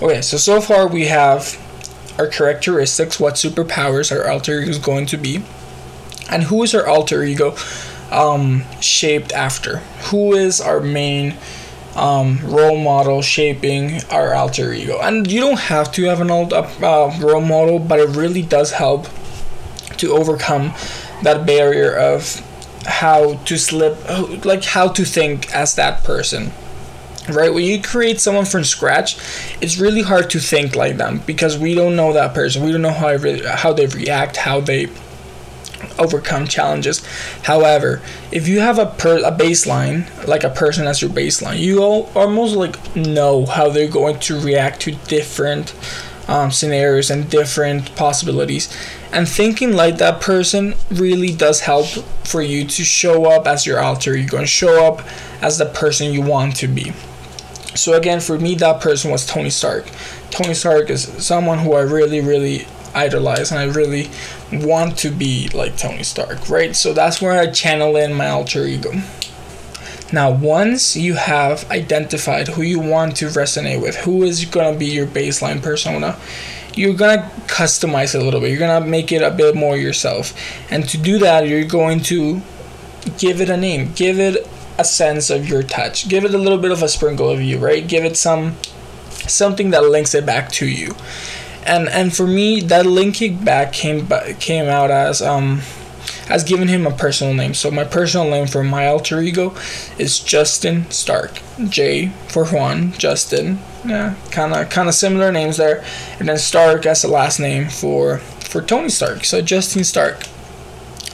Okay, 0.00 0.22
so 0.22 0.36
so 0.36 0.60
far 0.60 0.86
we 0.86 1.06
have 1.06 1.58
our 2.18 2.26
characteristics, 2.26 3.18
what 3.18 3.34
superpowers 3.34 4.12
our 4.14 4.30
alter 4.30 4.60
ego 4.60 4.70
is 4.70 4.78
going 4.78 5.06
to 5.06 5.16
be 5.16 5.42
and 6.32 6.44
who 6.44 6.62
is 6.62 6.74
our 6.74 6.86
alter 6.86 7.22
ego 7.22 7.54
um, 8.10 8.64
shaped 8.80 9.32
after? 9.32 9.78
Who 10.10 10.32
is 10.32 10.60
our 10.60 10.80
main 10.80 11.34
um, 11.94 12.38
role 12.42 12.78
model 12.78 13.22
shaping 13.22 14.00
our 14.10 14.34
alter 14.34 14.72
ego? 14.72 14.98
And 15.00 15.30
you 15.30 15.40
don't 15.40 15.58
have 15.58 15.92
to 15.92 16.04
have 16.04 16.20
an 16.20 16.30
old 16.30 16.52
uh, 16.52 17.16
role 17.20 17.40
model, 17.40 17.78
but 17.78 18.00
it 18.00 18.16
really 18.16 18.42
does 18.42 18.72
help 18.72 19.06
to 19.98 20.12
overcome 20.12 20.72
that 21.22 21.46
barrier 21.46 21.94
of 21.94 22.40
how 22.86 23.34
to 23.44 23.56
slip, 23.56 23.96
like 24.44 24.64
how 24.64 24.88
to 24.88 25.04
think 25.04 25.54
as 25.54 25.76
that 25.76 26.02
person 26.02 26.50
right 27.28 27.54
when 27.54 27.62
you 27.62 27.80
create 27.80 28.20
someone 28.20 28.44
from 28.44 28.64
scratch 28.64 29.16
it's 29.60 29.78
really 29.78 30.02
hard 30.02 30.28
to 30.28 30.40
think 30.40 30.74
like 30.74 30.96
them 30.96 31.22
because 31.24 31.56
we 31.56 31.72
don't 31.72 31.94
know 31.94 32.12
that 32.12 32.34
person 32.34 32.64
we 32.64 32.72
don't 32.72 32.82
know 32.82 32.90
how, 32.90 33.14
really, 33.14 33.46
how 33.46 33.72
they 33.72 33.86
react 33.86 34.36
how 34.36 34.60
they 34.60 34.88
overcome 35.98 36.46
challenges. 36.46 37.04
However, 37.42 38.00
if 38.30 38.48
you 38.48 38.60
have 38.60 38.78
a 38.78 38.86
per- 38.86 39.24
a 39.24 39.32
baseline, 39.32 40.06
like 40.26 40.44
a 40.44 40.50
person 40.50 40.86
as 40.86 41.02
your 41.02 41.10
baseline, 41.10 41.58
you 41.58 41.82
almost 41.82 42.54
like 42.54 42.96
know 42.96 43.46
how 43.46 43.68
they're 43.68 43.88
going 43.88 44.18
to 44.20 44.40
react 44.40 44.80
to 44.82 44.92
different 44.92 45.74
um, 46.28 46.50
scenarios 46.50 47.10
and 47.10 47.28
different 47.28 47.94
possibilities. 47.96 48.74
And 49.12 49.28
thinking 49.28 49.72
like 49.74 49.98
that 49.98 50.20
person 50.20 50.74
really 50.90 51.34
does 51.34 51.60
help 51.60 51.86
for 52.24 52.40
you 52.40 52.64
to 52.66 52.84
show 52.84 53.26
up 53.26 53.46
as 53.46 53.66
your 53.66 53.80
alter 53.80 54.16
You're 54.16 54.28
going 54.28 54.44
to 54.44 54.46
show 54.46 54.86
up 54.86 55.02
as 55.42 55.58
the 55.58 55.66
person 55.66 56.12
you 56.12 56.22
want 56.22 56.56
to 56.56 56.68
be. 56.68 56.92
So 57.74 57.94
again, 57.94 58.20
for 58.20 58.38
me, 58.38 58.54
that 58.56 58.80
person 58.80 59.10
was 59.10 59.26
Tony 59.26 59.50
Stark. 59.50 59.86
Tony 60.30 60.54
Stark 60.54 60.90
is 60.90 61.02
someone 61.24 61.58
who 61.58 61.72
I 61.74 61.82
really, 61.82 62.20
really 62.20 62.66
idolize 62.94 63.50
and 63.50 63.60
I 63.60 63.64
really 63.64 64.10
want 64.52 64.98
to 64.98 65.10
be 65.10 65.48
like 65.48 65.76
Tony 65.76 66.02
Stark, 66.02 66.48
right? 66.48 66.74
So 66.74 66.92
that's 66.92 67.20
where 67.20 67.32
I 67.32 67.46
channel 67.50 67.96
in 67.96 68.14
my 68.14 68.28
alter 68.28 68.66
ego. 68.66 68.92
Now, 70.12 70.30
once 70.30 70.94
you 70.94 71.14
have 71.14 71.68
identified 71.70 72.48
who 72.48 72.62
you 72.62 72.78
want 72.78 73.16
to 73.16 73.26
resonate 73.26 73.80
with, 73.80 73.96
who 73.96 74.22
is 74.22 74.44
going 74.44 74.72
to 74.72 74.78
be 74.78 74.86
your 74.86 75.06
baseline 75.06 75.62
persona, 75.62 76.18
you're 76.74 76.94
going 76.94 77.18
to 77.18 77.24
customize 77.46 78.14
it 78.14 78.20
a 78.20 78.24
little 78.24 78.40
bit. 78.40 78.50
You're 78.50 78.58
going 78.58 78.82
to 78.82 78.88
make 78.88 79.10
it 79.10 79.22
a 79.22 79.30
bit 79.30 79.54
more 79.54 79.76
yourself. 79.76 80.34
And 80.70 80.86
to 80.90 80.98
do 80.98 81.18
that, 81.18 81.48
you're 81.48 81.64
going 81.64 82.00
to 82.04 82.42
give 83.18 83.40
it 83.40 83.48
a 83.48 83.56
name, 83.56 83.92
give 83.94 84.20
it 84.20 84.46
a 84.78 84.84
sense 84.84 85.30
of 85.30 85.48
your 85.48 85.62
touch, 85.62 86.08
give 86.08 86.24
it 86.24 86.34
a 86.34 86.38
little 86.38 86.58
bit 86.58 86.72
of 86.72 86.82
a 86.82 86.88
sprinkle 86.88 87.30
of 87.30 87.40
you, 87.40 87.58
right? 87.58 87.86
Give 87.86 88.04
it 88.04 88.16
some 88.16 88.56
something 89.26 89.70
that 89.70 89.84
links 89.84 90.14
it 90.14 90.26
back 90.26 90.50
to 90.50 90.66
you 90.66 90.94
and 91.66 91.88
and 91.88 92.14
for 92.14 92.26
me 92.26 92.60
that 92.60 92.86
linking 92.86 93.44
back 93.44 93.72
came 93.72 94.08
came 94.38 94.66
out 94.66 94.90
as 94.90 95.22
um 95.22 95.62
as 96.28 96.44
giving 96.44 96.68
him 96.68 96.86
a 96.86 96.90
personal 96.90 97.34
name. 97.34 97.54
So 97.54 97.70
my 97.70 97.84
personal 97.84 98.28
name 98.30 98.46
for 98.46 98.62
my 98.62 98.86
alter 98.86 99.20
ego 99.20 99.54
is 99.98 100.18
Justin 100.18 100.90
Stark. 100.90 101.40
J 101.68 102.08
for 102.28 102.46
Juan, 102.46 102.92
Justin. 102.92 103.58
Yeah, 103.84 104.14
kind 104.30 104.54
of 104.54 104.70
kind 104.70 104.88
of 104.88 104.94
similar 104.94 105.32
names 105.32 105.56
there, 105.56 105.84
and 106.18 106.28
then 106.28 106.38
Stark 106.38 106.86
as 106.86 107.02
the 107.02 107.08
last 107.08 107.38
name 107.38 107.68
for 107.68 108.18
for 108.18 108.62
Tony 108.62 108.88
Stark. 108.88 109.24
So 109.24 109.42
Justin 109.42 109.84
Stark. 109.84 110.24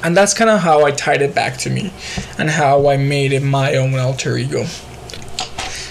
And 0.00 0.16
that's 0.16 0.32
kind 0.32 0.48
of 0.48 0.60
how 0.60 0.84
I 0.84 0.92
tied 0.92 1.22
it 1.22 1.34
back 1.34 1.56
to 1.58 1.70
me 1.70 1.92
and 2.38 2.50
how 2.50 2.88
I 2.88 2.96
made 2.96 3.32
it 3.32 3.42
my 3.42 3.74
own 3.74 3.96
alter 3.96 4.36
ego. 4.36 4.66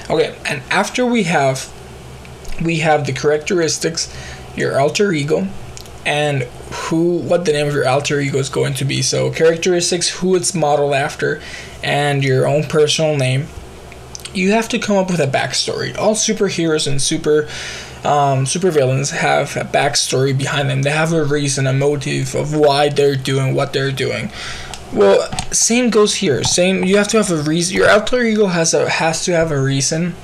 Okay, 0.09 0.33
and 0.45 0.63
after 0.71 1.05
we 1.05 1.23
have 1.23 1.69
we 2.61 2.79
have 2.79 3.05
the 3.05 3.11
characteristics, 3.11 4.07
your 4.57 4.79
alter 4.79 5.11
ego, 5.11 5.47
and 6.05 6.43
who 6.43 7.17
what 7.17 7.45
the 7.45 7.53
name 7.53 7.67
of 7.67 7.73
your 7.73 7.87
alter 7.87 8.19
ego 8.19 8.37
is 8.37 8.49
going 8.49 8.73
to 8.75 8.85
be. 8.85 9.01
So 9.01 9.31
characteristics, 9.31 10.09
who 10.09 10.35
it's 10.35 10.53
modeled 10.53 10.93
after, 10.93 11.41
and 11.83 12.23
your 12.23 12.47
own 12.47 12.63
personal 12.63 13.15
name. 13.15 13.47
You 14.33 14.51
have 14.51 14.69
to 14.69 14.79
come 14.79 14.97
up 14.97 15.09
with 15.09 15.19
a 15.19 15.27
backstory. 15.27 15.97
All 15.97 16.13
superheroes 16.13 16.85
and 16.85 17.01
super 17.01 17.47
um, 18.03 18.45
supervillains 18.45 19.11
have 19.11 19.55
a 19.57 19.65
backstory 19.65 20.37
behind 20.37 20.69
them. 20.69 20.83
They 20.83 20.91
have 20.91 21.11
a 21.11 21.23
reason, 21.23 21.65
a 21.65 21.73
motive 21.73 22.35
of 22.35 22.55
why 22.55 22.89
they're 22.89 23.15
doing 23.15 23.55
what 23.55 23.73
they're 23.73 23.91
doing. 23.91 24.31
Well, 24.93 25.29
same 25.51 25.89
goes 25.89 26.15
here. 26.15 26.43
Same. 26.43 26.83
You 26.83 26.97
have 26.97 27.07
to 27.09 27.17
have 27.17 27.31
a 27.31 27.41
reason. 27.41 27.75
Your 27.75 27.89
alter 27.89 28.21
ego 28.21 28.47
has 28.47 28.73
a 28.73 28.89
has 28.89 29.25
to 29.25 29.33
have 29.33 29.51
a 29.51 29.61
reason 29.61 30.15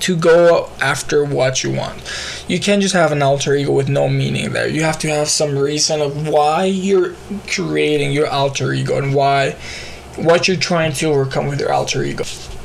to 0.00 0.16
go 0.16 0.70
after 0.80 1.24
what 1.24 1.62
you 1.62 1.72
want. 1.72 2.02
You 2.48 2.60
can't 2.60 2.82
just 2.82 2.94
have 2.94 3.12
an 3.12 3.22
alter 3.22 3.54
ego 3.54 3.72
with 3.72 3.88
no 3.88 4.08
meaning 4.08 4.52
there. 4.52 4.68
You 4.68 4.82
have 4.82 4.98
to 5.00 5.08
have 5.08 5.28
some 5.28 5.58
reason 5.58 6.00
of 6.00 6.28
why 6.28 6.64
you're 6.64 7.14
creating 7.46 8.12
your 8.12 8.28
alter 8.28 8.72
ego 8.72 8.98
and 8.98 9.14
why 9.14 9.56
what 10.16 10.48
you're 10.48 10.56
trying 10.56 10.92
to 10.94 11.06
overcome 11.06 11.46
with 11.46 11.60
your 11.60 11.72
alter 11.72 12.02
ego. 12.02 12.24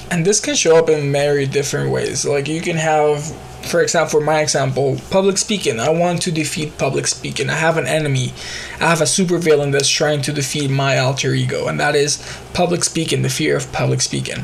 And 0.10 0.26
this 0.26 0.40
can 0.40 0.56
show 0.56 0.78
up 0.78 0.90
in 0.90 1.12
very 1.12 1.46
different 1.46 1.92
ways. 1.92 2.26
Like 2.26 2.48
you 2.48 2.62
can 2.62 2.78
have 2.78 3.36
for 3.64 3.82
example, 3.82 4.20
for 4.20 4.26
my 4.26 4.42
example, 4.42 5.00
public 5.10 5.38
speaking. 5.38 5.80
I 5.80 5.90
want 5.90 6.22
to 6.24 6.32
defeat 6.32 6.78
public 6.78 7.08
speaking. 7.08 7.50
I 7.50 7.56
have 7.56 7.78
an 7.78 7.88
enemy. 7.88 8.34
I 8.80 8.88
have 8.88 9.02
a 9.02 9.06
supervillain 9.06 9.72
that's 9.72 9.90
trying 9.90 10.22
to 10.24 10.34
defeat 10.34 10.70
my 10.70 10.98
alter 10.98 11.34
ego, 11.34 11.68
and 11.68 11.80
that 11.80 11.96
is 11.96 12.22
public 12.54 12.84
speaking, 12.84 13.22
the 13.22 13.30
fear 13.30 13.56
of 13.56 13.72
public 13.72 14.02
speaking. 14.02 14.44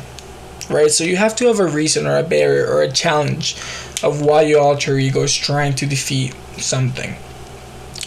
Right? 0.70 0.92
So 0.92 1.04
you 1.04 1.18
have 1.18 1.36
to 1.38 1.48
have 1.48 1.60
a 1.60 1.68
reason 1.68 2.06
or 2.06 2.18
a 2.18 2.24
barrier 2.24 2.68
or 2.68 2.82
a 2.82 2.92
challenge 2.92 3.56
of 4.04 4.22
why 4.22 4.44
your 4.44 4.62
alter 4.62 4.98
ego 4.98 5.24
is 5.24 5.36
trying 5.36 5.74
to 5.76 5.86
defeat 5.86 6.36
something. 6.58 7.16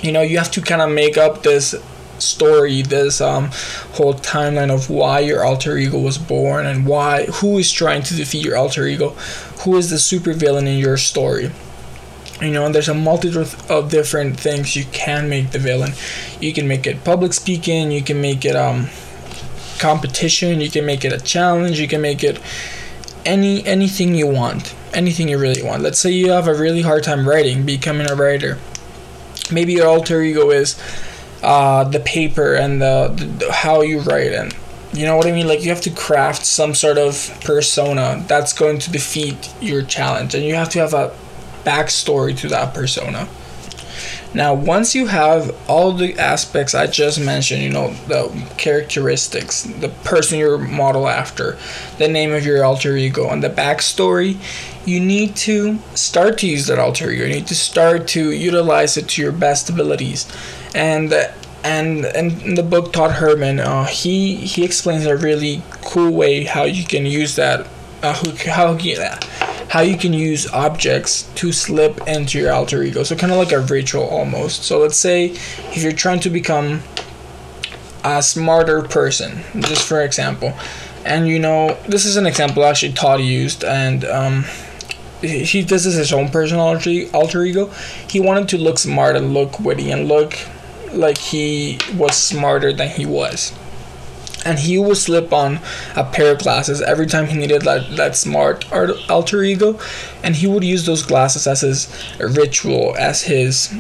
You 0.00 0.12
know, 0.12 0.22
you 0.22 0.38
have 0.38 0.50
to 0.52 0.60
kind 0.60 0.82
of 0.82 0.90
make 0.90 1.16
up 1.16 1.42
this 1.42 1.74
story, 2.18 2.82
this 2.82 3.20
um, 3.20 3.50
whole 3.94 4.14
timeline 4.14 4.72
of 4.72 4.88
why 4.88 5.20
your 5.20 5.44
alter 5.44 5.76
ego 5.76 5.98
was 5.98 6.18
born 6.18 6.66
and 6.66 6.86
why 6.86 7.26
who 7.26 7.58
is 7.58 7.70
trying 7.70 8.02
to 8.04 8.14
defeat 8.14 8.44
your 8.44 8.56
alter 8.56 8.86
ego, 8.86 9.10
who 9.64 9.76
is 9.76 9.90
the 9.90 9.96
supervillain 9.96 10.66
in 10.66 10.78
your 10.78 10.96
story. 10.96 11.50
You 12.40 12.50
know, 12.50 12.66
and 12.66 12.74
there's 12.74 12.88
a 12.88 12.94
multitude 12.94 13.54
of 13.68 13.90
different 13.90 14.38
things 14.38 14.74
you 14.74 14.84
can 14.86 15.28
make 15.28 15.50
the 15.50 15.60
villain. 15.60 15.92
You 16.40 16.52
can 16.52 16.66
make 16.66 16.86
it 16.86 17.04
public 17.04 17.32
speaking. 17.32 17.92
You 17.92 18.02
can 18.02 18.20
make 18.20 18.44
it 18.44 18.56
um 18.56 18.88
competition. 19.82 20.60
You 20.60 20.70
can 20.70 20.86
make 20.86 21.04
it 21.04 21.12
a 21.12 21.20
challenge. 21.20 21.80
You 21.80 21.88
can 21.88 22.00
make 22.00 22.22
it 22.22 22.40
any 23.26 23.64
anything 23.66 24.14
you 24.14 24.28
want, 24.28 24.74
anything 24.94 25.28
you 25.28 25.38
really 25.38 25.62
want. 25.62 25.82
Let's 25.82 25.98
say 25.98 26.10
you 26.10 26.30
have 26.30 26.48
a 26.48 26.54
really 26.54 26.82
hard 26.82 27.02
time 27.02 27.28
writing, 27.28 27.66
becoming 27.66 28.08
a 28.08 28.14
writer. 28.14 28.58
Maybe 29.50 29.72
your 29.74 29.88
alter 29.88 30.22
ego 30.22 30.50
is 30.50 30.80
uh, 31.42 31.84
the 31.84 32.00
paper 32.00 32.54
and 32.54 32.80
the, 32.80 33.12
the 33.38 33.52
how 33.52 33.82
you 33.82 34.00
write 34.00 34.32
and 34.32 34.54
you 34.94 35.06
know 35.06 35.16
what 35.16 35.26
I 35.26 35.32
mean? 35.32 35.48
Like 35.48 35.62
you 35.62 35.70
have 35.70 35.80
to 35.82 35.90
craft 35.90 36.44
some 36.44 36.74
sort 36.74 36.98
of 36.98 37.40
persona 37.44 38.22
that's 38.28 38.52
going 38.52 38.78
to 38.80 38.92
defeat 38.92 39.52
your 39.60 39.82
challenge, 39.82 40.34
and 40.34 40.44
you 40.44 40.54
have 40.54 40.68
to 40.70 40.80
have 40.80 40.92
a 40.92 41.16
backstory 41.64 42.36
to 42.38 42.48
that 42.48 42.74
persona. 42.74 43.26
Now, 44.34 44.54
once 44.54 44.94
you 44.94 45.06
have 45.06 45.54
all 45.68 45.92
the 45.92 46.18
aspects 46.18 46.74
I 46.74 46.86
just 46.86 47.20
mentioned, 47.20 47.62
you 47.62 47.68
know, 47.68 47.92
the 48.08 48.30
characteristics, 48.56 49.62
the 49.62 49.90
person 49.90 50.38
you're 50.38 50.56
model 50.56 51.06
after, 51.06 51.58
the 51.98 52.08
name 52.08 52.32
of 52.32 52.46
your 52.46 52.64
alter 52.64 52.96
ego, 52.96 53.28
and 53.28 53.42
the 53.42 53.50
backstory, 53.50 54.38
you 54.86 55.00
need 55.00 55.36
to 55.36 55.78
start 55.94 56.38
to 56.38 56.48
use 56.48 56.66
that 56.66 56.78
alter 56.78 57.10
ego. 57.10 57.24
You 57.24 57.34
need 57.34 57.46
to 57.48 57.54
start 57.54 58.08
to 58.08 58.30
utilize 58.30 58.96
it 58.96 59.08
to 59.10 59.22
your 59.22 59.32
best 59.32 59.68
abilities. 59.68 60.26
And 60.74 61.12
and 61.64 62.06
and 62.06 62.56
the 62.56 62.62
book 62.62 62.92
Todd 62.92 63.12
Herman, 63.12 63.60
uh, 63.60 63.84
he 63.84 64.36
he 64.36 64.64
explains 64.64 65.06
a 65.06 65.16
really 65.16 65.62
cool 65.82 66.12
way 66.12 66.44
how 66.44 66.64
you 66.64 66.84
can 66.84 67.06
use 67.06 67.36
that, 67.36 67.68
uh, 68.02 68.14
how 68.14 68.74
how 68.74 68.74
you 69.80 69.96
can 69.96 70.12
use 70.12 70.46
objects 70.48 71.22
to 71.36 71.50
slip 71.50 72.06
into 72.06 72.38
your 72.38 72.52
alter 72.52 72.82
ego. 72.82 73.02
So 73.02 73.16
kind 73.16 73.32
of 73.32 73.38
like 73.38 73.52
a 73.52 73.60
ritual 73.60 74.04
almost. 74.04 74.64
So 74.64 74.78
let's 74.78 74.98
say 74.98 75.26
if 75.26 75.82
you're 75.82 75.92
trying 75.92 76.20
to 76.20 76.30
become 76.30 76.82
a 78.04 78.22
smarter 78.22 78.82
person, 78.82 79.40
just 79.60 79.88
for 79.88 80.02
example, 80.02 80.52
and 81.04 81.26
you 81.26 81.38
know 81.38 81.78
this 81.88 82.04
is 82.04 82.16
an 82.16 82.26
example 82.26 82.64
actually 82.64 82.92
Todd 82.92 83.20
used, 83.20 83.64
and 83.64 84.04
um, 84.04 84.44
he 85.22 85.62
this 85.62 85.86
is 85.86 85.94
his 85.94 86.12
own 86.12 86.28
personal 86.28 86.64
alter, 86.64 87.04
alter 87.14 87.42
ego. 87.44 87.70
He 88.10 88.20
wanted 88.20 88.48
to 88.50 88.58
look 88.58 88.78
smart 88.78 89.16
and 89.16 89.32
look 89.32 89.58
witty 89.58 89.90
and 89.90 90.06
look 90.06 90.36
like 90.92 91.16
he 91.16 91.78
was 91.96 92.14
smarter 92.14 92.72
than 92.72 92.90
he 92.90 93.06
was. 93.06 93.52
And 94.44 94.58
he 94.58 94.78
would 94.78 94.96
slip 94.96 95.32
on 95.32 95.60
a 95.94 96.04
pair 96.04 96.32
of 96.32 96.40
glasses 96.40 96.80
every 96.80 97.06
time 97.06 97.26
he 97.26 97.36
needed 97.36 97.62
that, 97.62 97.96
that 97.96 98.16
smart 98.16 98.70
alter 98.72 99.42
ego. 99.42 99.78
And 100.22 100.36
he 100.36 100.46
would 100.46 100.64
use 100.64 100.86
those 100.86 101.02
glasses 101.02 101.46
as 101.46 101.60
his 101.60 102.04
ritual, 102.18 102.96
as 102.98 103.22
his 103.22 103.74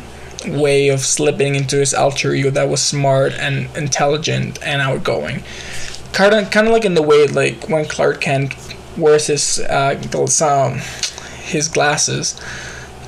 way 0.46 0.88
of 0.88 1.00
slipping 1.00 1.54
into 1.54 1.76
his 1.76 1.94
alter 1.94 2.32
ego 2.32 2.50
that 2.50 2.68
was 2.68 2.82
smart 2.82 3.32
and 3.34 3.68
intelligent 3.76 4.62
and 4.62 4.80
outgoing. 4.80 5.42
Kind 6.12 6.34
of, 6.34 6.50
kind 6.50 6.66
of 6.66 6.72
like 6.72 6.84
in 6.84 6.94
the 6.94 7.02
way 7.02 7.26
like 7.26 7.68
when 7.68 7.86
Clark 7.86 8.20
Kent 8.20 8.54
wears 8.96 9.28
his 9.28 9.58
uh, 9.60 9.98
um, 10.42 10.78
his 11.42 11.68
glasses 11.68 12.40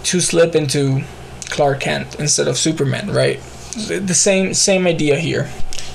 to 0.04 0.20
slip 0.20 0.54
into 0.54 1.02
Clark 1.50 1.80
Kent 1.80 2.18
instead 2.18 2.48
of 2.48 2.56
Superman, 2.56 3.10
right? 3.10 3.40
the 3.74 4.14
same 4.14 4.54
same 4.54 4.86
idea 4.86 5.18
here. 5.18 5.50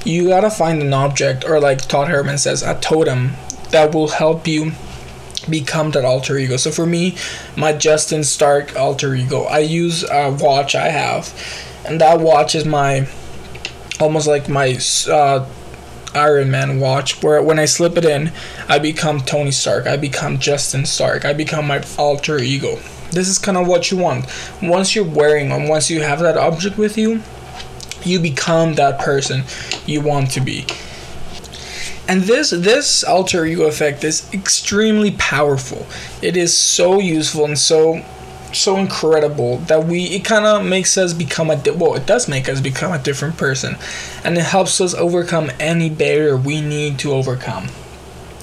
You 0.06 0.30
gotta 0.30 0.50
find 0.50 0.82
an 0.82 0.94
object, 0.94 1.44
or 1.46 1.60
like 1.60 1.88
Todd 1.88 2.08
Herman 2.08 2.38
says, 2.38 2.64
a 2.64 2.80
totem 2.80 3.32
that 3.72 3.94
will 3.94 4.08
help 4.08 4.48
you 4.48 4.72
become 5.50 5.92
that 5.92 6.06
alter 6.06 6.38
ego. 6.38 6.58
So 6.58 6.72
for 6.72 6.86
me, 6.86 7.16
my 7.56 7.74
Justin 7.74 8.24
Stark 8.24 8.76
alter 8.76 9.14
ego, 9.16 9.44
I 9.44 9.60
use 9.60 10.04
a 10.04 10.32
watch 10.32 10.76
I 10.76 10.90
have, 10.90 11.34
and 11.86 12.00
that 12.02 12.20
watch 12.20 12.56
is 12.56 12.66
my 12.66 13.08
almost 14.00 14.28
like 14.28 14.48
my 14.48 14.80
uh, 15.10 15.46
Iron 16.14 16.50
Man 16.50 16.80
watch. 16.80 17.22
Where 17.22 17.42
when 17.42 17.60
I 17.60 17.66
slip 17.66 17.98
it 17.98 18.06
in, 18.06 18.32
I 18.68 18.80
become 18.80 19.20
Tony 19.20 19.52
Stark. 19.52 19.86
I 19.86 19.98
become 19.98 20.40
Justin 20.40 20.86
Stark. 20.86 21.26
I 21.26 21.34
become 21.34 21.68
my 21.68 21.84
alter 21.98 22.40
ego. 22.40 22.80
This 23.12 23.28
is 23.28 23.38
kind 23.38 23.58
of 23.58 23.68
what 23.68 23.92
you 23.92 23.98
want. 23.98 24.26
Once 24.62 24.96
you're 24.96 25.04
wearing 25.04 25.50
them, 25.50 25.68
once 25.68 25.90
you 25.90 26.02
have 26.02 26.20
that 26.20 26.38
object 26.38 26.78
with 26.78 26.98
you, 26.98 27.22
you 28.06 28.20
become 28.20 28.76
that 28.76 29.00
person 29.00 29.44
you 29.86 30.02
want 30.02 30.32
to 30.32 30.42
be. 30.42 30.66
And 32.08 32.24
this 32.24 32.50
this 32.50 33.04
alter 33.04 33.46
ego 33.46 33.66
effect 33.66 34.04
is 34.04 34.28
extremely 34.34 35.12
powerful. 35.12 35.86
It 36.22 36.36
is 36.36 36.56
so 36.58 37.00
useful 37.00 37.46
and 37.46 37.58
so 37.58 38.04
so 38.52 38.78
incredible 38.78 39.58
that 39.58 39.86
we 39.86 40.06
it 40.06 40.26
kind 40.26 40.46
of 40.46 40.66
makes 40.66 40.98
us 40.98 41.14
become 41.14 41.52
a 41.52 41.56
di- 41.56 41.70
well 41.70 41.94
it 41.94 42.08
does 42.08 42.28
make 42.28 42.50
us 42.50 42.62
become 42.62 42.92
a 42.92 42.98
different 42.98 43.38
person. 43.38 43.78
And 44.24 44.38
it 44.38 44.46
helps 44.46 44.82
us 44.82 44.96
overcome 44.96 45.52
any 45.60 45.90
barrier 45.90 46.36
we 46.36 46.62
need 46.62 46.98
to 47.00 47.14
overcome 47.14 47.68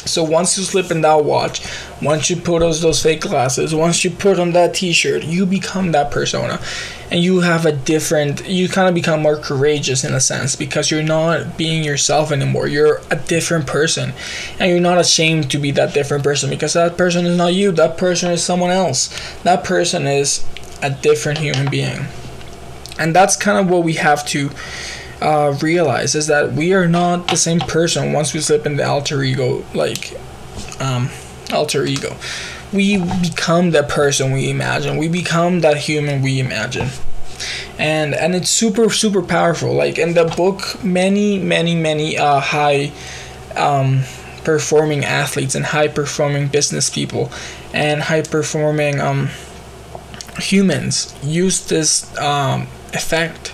so 0.08 0.22
once 0.22 0.56
you 0.56 0.64
slip 0.64 0.90
in 0.90 1.00
that 1.02 1.24
watch, 1.24 1.60
once 2.00 2.30
you 2.30 2.36
put 2.36 2.60
those 2.60 2.80
those 2.80 3.02
fake 3.02 3.22
glasses, 3.22 3.74
once 3.74 4.04
you 4.04 4.10
put 4.10 4.38
on 4.38 4.52
that 4.52 4.74
T-shirt, 4.74 5.24
you 5.24 5.46
become 5.46 5.92
that 5.92 6.10
persona, 6.10 6.60
and 7.10 7.22
you 7.22 7.40
have 7.40 7.66
a 7.66 7.72
different. 7.72 8.46
You 8.46 8.68
kind 8.68 8.88
of 8.88 8.94
become 8.94 9.22
more 9.22 9.36
courageous 9.36 10.04
in 10.04 10.14
a 10.14 10.20
sense 10.20 10.56
because 10.56 10.90
you're 10.90 11.02
not 11.02 11.56
being 11.56 11.84
yourself 11.84 12.32
anymore. 12.32 12.66
You're 12.66 13.00
a 13.10 13.16
different 13.16 13.66
person, 13.66 14.12
and 14.58 14.70
you're 14.70 14.80
not 14.80 14.98
ashamed 14.98 15.50
to 15.50 15.58
be 15.58 15.70
that 15.72 15.94
different 15.94 16.24
person 16.24 16.50
because 16.50 16.74
that 16.74 16.96
person 16.96 17.26
is 17.26 17.36
not 17.36 17.54
you. 17.54 17.72
That 17.72 17.96
person 17.96 18.30
is 18.30 18.42
someone 18.42 18.70
else. 18.70 19.08
That 19.42 19.64
person 19.64 20.06
is 20.06 20.44
a 20.82 20.90
different 20.90 21.38
human 21.38 21.70
being, 21.70 22.06
and 22.98 23.14
that's 23.14 23.36
kind 23.36 23.58
of 23.58 23.70
what 23.70 23.84
we 23.84 23.94
have 23.94 24.26
to 24.26 24.50
uh, 25.20 25.56
realize 25.62 26.14
is 26.14 26.26
that 26.26 26.52
we 26.52 26.74
are 26.74 26.88
not 26.88 27.28
the 27.28 27.36
same 27.36 27.60
person 27.60 28.12
once 28.12 28.34
we 28.34 28.40
slip 28.40 28.66
in 28.66 28.76
the 28.76 28.86
alter 28.86 29.22
ego, 29.22 29.64
like 29.74 30.18
um, 30.80 31.10
alter 31.52 31.84
ego. 31.84 32.16
We 32.72 32.98
become 32.98 33.70
that 33.70 33.88
person 33.88 34.32
we 34.32 34.50
imagine. 34.50 34.96
We 34.96 35.08
become 35.08 35.60
that 35.60 35.78
human 35.78 36.22
we 36.22 36.40
imagine. 36.40 36.88
And 37.78 38.14
and 38.14 38.34
it's 38.34 38.50
super 38.50 38.90
super 38.90 39.22
powerful. 39.22 39.72
Like 39.72 39.98
in 39.98 40.14
the 40.14 40.24
book, 40.24 40.82
many 40.82 41.38
many 41.38 41.74
many 41.74 42.16
uh, 42.18 42.40
high 42.40 42.92
um, 43.54 44.02
performing 44.44 45.04
athletes 45.04 45.54
and 45.54 45.66
high 45.66 45.88
performing 45.88 46.48
business 46.48 46.88
people 46.88 47.30
and 47.72 48.02
high 48.02 48.22
performing 48.22 49.00
um, 49.00 49.28
humans 50.38 51.14
use 51.22 51.66
this 51.66 52.16
um, 52.18 52.62
effect 52.92 53.52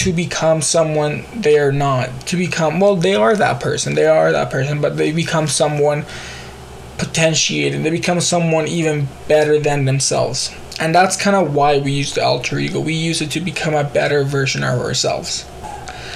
to 0.00 0.14
become 0.14 0.62
someone 0.62 1.24
they 1.36 1.58
are 1.58 1.72
not. 1.72 2.26
To 2.28 2.36
become, 2.38 2.80
well, 2.80 2.96
they 2.96 3.14
are 3.14 3.36
that 3.36 3.60
person. 3.60 3.94
They 3.94 4.06
are 4.06 4.32
that 4.32 4.50
person, 4.50 4.80
but 4.80 4.96
they 4.96 5.12
become 5.12 5.46
someone 5.46 6.06
potentiated. 6.96 7.84
They 7.84 7.90
become 7.90 8.22
someone 8.22 8.66
even 8.66 9.08
better 9.28 9.58
than 9.58 9.84
themselves. 9.84 10.56
And 10.80 10.94
that's 10.94 11.18
kind 11.18 11.36
of 11.36 11.54
why 11.54 11.80
we 11.80 11.92
use 11.92 12.14
the 12.14 12.24
alter 12.24 12.58
ego. 12.58 12.80
We 12.80 12.94
use 12.94 13.20
it 13.20 13.30
to 13.32 13.40
become 13.40 13.74
a 13.74 13.84
better 13.84 14.24
version 14.24 14.64
of 14.64 14.80
ourselves. 14.80 15.44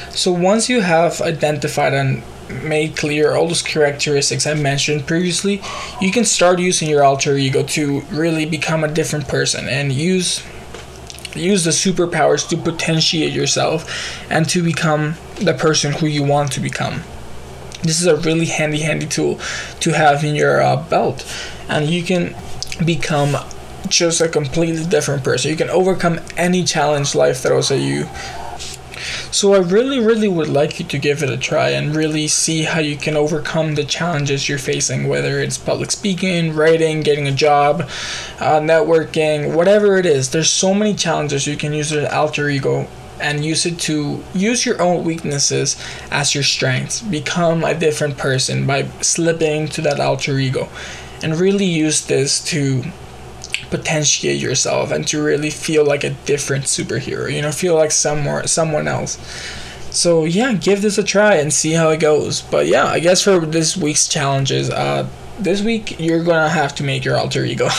So 0.08 0.32
once 0.32 0.70
you 0.70 0.80
have 0.80 1.20
identified 1.20 1.92
and 1.92 2.22
made 2.62 2.96
clear 2.96 3.34
all 3.34 3.48
those 3.48 3.60
characteristics 3.60 4.46
I 4.46 4.54
mentioned 4.54 5.06
previously, 5.06 5.60
you 6.00 6.10
can 6.10 6.24
start 6.24 6.58
using 6.58 6.88
your 6.88 7.04
alter 7.04 7.36
ego 7.36 7.62
to 7.64 8.00
really 8.10 8.46
become 8.46 8.82
a 8.82 8.88
different 8.88 9.28
person 9.28 9.68
and 9.68 9.92
use 9.92 10.42
use 11.34 11.64
the 11.64 11.70
superpowers 11.70 12.48
to 12.48 12.56
potentiate 12.56 13.32
yourself 13.32 14.20
and 14.30 14.48
to 14.48 14.62
become 14.62 15.14
the 15.36 15.54
person 15.54 15.92
who 15.92 16.06
you 16.06 16.22
want 16.22 16.52
to 16.52 16.60
become. 16.60 17.02
This 17.82 18.00
is 18.00 18.06
a 18.06 18.16
really 18.16 18.46
handy 18.46 18.80
handy 18.80 19.06
tool 19.06 19.38
to 19.80 19.92
have 19.92 20.24
in 20.24 20.34
your 20.34 20.62
uh, 20.62 20.76
belt 20.88 21.26
and 21.68 21.88
you 21.88 22.02
can 22.02 22.34
become 22.84 23.36
just 23.88 24.20
a 24.20 24.28
completely 24.28 24.84
different 24.84 25.22
person. 25.22 25.50
You 25.50 25.56
can 25.56 25.70
overcome 25.70 26.20
any 26.36 26.64
challenge 26.64 27.14
life 27.14 27.38
throws 27.38 27.70
at 27.70 27.80
you 27.80 28.08
so 29.34 29.52
I 29.52 29.58
really, 29.58 29.98
really 29.98 30.28
would 30.28 30.48
like 30.48 30.78
you 30.78 30.86
to 30.86 30.96
give 30.96 31.20
it 31.20 31.28
a 31.28 31.36
try 31.36 31.70
and 31.70 31.96
really 31.96 32.28
see 32.28 32.62
how 32.62 32.78
you 32.78 32.96
can 32.96 33.16
overcome 33.16 33.74
the 33.74 33.82
challenges 33.82 34.48
you're 34.48 34.58
facing, 34.58 35.08
whether 35.08 35.40
it's 35.40 35.58
public 35.58 35.90
speaking, 35.90 36.54
writing, 36.54 37.00
getting 37.00 37.26
a 37.26 37.32
job, 37.32 37.80
uh, 38.38 38.60
networking, 38.60 39.52
whatever 39.52 39.96
it 39.96 40.06
is. 40.06 40.30
There's 40.30 40.50
so 40.50 40.72
many 40.72 40.94
challenges 40.94 41.48
you 41.48 41.56
can 41.56 41.72
use 41.72 41.90
your 41.90 42.08
alter 42.14 42.48
ego 42.48 42.86
and 43.20 43.44
use 43.44 43.66
it 43.66 43.80
to 43.80 44.22
use 44.34 44.64
your 44.64 44.80
own 44.80 45.02
weaknesses 45.02 45.84
as 46.12 46.32
your 46.32 46.44
strengths. 46.44 47.02
Become 47.02 47.64
a 47.64 47.74
different 47.74 48.16
person 48.16 48.68
by 48.68 48.84
slipping 49.00 49.66
to 49.70 49.80
that 49.80 49.98
alter 49.98 50.38
ego 50.38 50.68
and 51.24 51.40
really 51.40 51.66
use 51.66 52.06
this 52.06 52.38
to 52.44 52.84
potentiate 53.70 54.40
yourself 54.40 54.90
and 54.90 55.06
to 55.08 55.22
really 55.22 55.50
feel 55.50 55.84
like 55.84 56.04
a 56.04 56.10
different 56.10 56.64
superhero 56.64 57.32
you 57.32 57.42
know 57.42 57.52
feel 57.52 57.74
like 57.74 57.90
someone 57.90 58.46
someone 58.46 58.88
else. 58.88 59.18
So 59.90 60.24
yeah 60.24 60.52
give 60.54 60.82
this 60.82 60.98
a 60.98 61.04
try 61.04 61.36
and 61.36 61.52
see 61.52 61.72
how 61.72 61.90
it 61.90 62.00
goes. 62.00 62.42
But 62.42 62.66
yeah 62.66 62.86
i 62.86 63.00
guess 63.00 63.22
for 63.22 63.40
this 63.40 63.76
week's 63.76 64.08
challenges 64.08 64.70
uh 64.70 65.08
this 65.38 65.62
week 65.62 65.98
you're 65.98 66.22
gonna 66.22 66.48
have 66.48 66.74
to 66.76 66.84
make 66.84 67.04
your 67.04 67.16
alter 67.16 67.44
ego. 67.44 67.68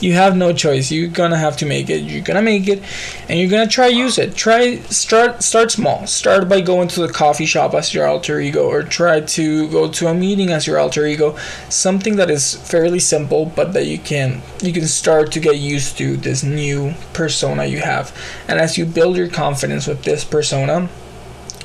You 0.00 0.12
have 0.12 0.36
no 0.36 0.52
choice. 0.52 0.92
You're 0.92 1.08
gonna 1.08 1.36
have 1.36 1.56
to 1.56 1.66
make 1.66 1.90
it. 1.90 2.02
You're 2.02 2.22
gonna 2.22 2.42
make 2.42 2.68
it 2.68 2.80
and 3.28 3.40
you're 3.40 3.50
gonna 3.50 3.66
try 3.66 3.88
use 3.88 4.16
it. 4.16 4.36
Try 4.36 4.76
start 4.82 5.42
start 5.42 5.72
small. 5.72 6.06
Start 6.06 6.48
by 6.48 6.60
going 6.60 6.86
to 6.88 7.00
the 7.04 7.12
coffee 7.12 7.46
shop 7.46 7.74
as 7.74 7.92
your 7.92 8.06
alter 8.06 8.38
ego 8.38 8.68
or 8.68 8.84
try 8.84 9.20
to 9.20 9.68
go 9.70 9.90
to 9.90 10.06
a 10.06 10.14
meeting 10.14 10.50
as 10.50 10.68
your 10.68 10.78
alter 10.78 11.04
ego. 11.04 11.36
Something 11.68 12.14
that 12.16 12.30
is 12.30 12.54
fairly 12.54 13.00
simple 13.00 13.46
but 13.46 13.72
that 13.72 13.86
you 13.86 13.98
can 13.98 14.40
you 14.62 14.72
can 14.72 14.86
start 14.86 15.32
to 15.32 15.40
get 15.40 15.56
used 15.56 15.98
to 15.98 16.16
this 16.16 16.44
new 16.44 16.94
persona 17.12 17.64
you 17.64 17.80
have. 17.80 18.16
And 18.46 18.60
as 18.60 18.78
you 18.78 18.86
build 18.86 19.16
your 19.16 19.28
confidence 19.28 19.88
with 19.88 20.04
this 20.04 20.24
persona 20.24 20.88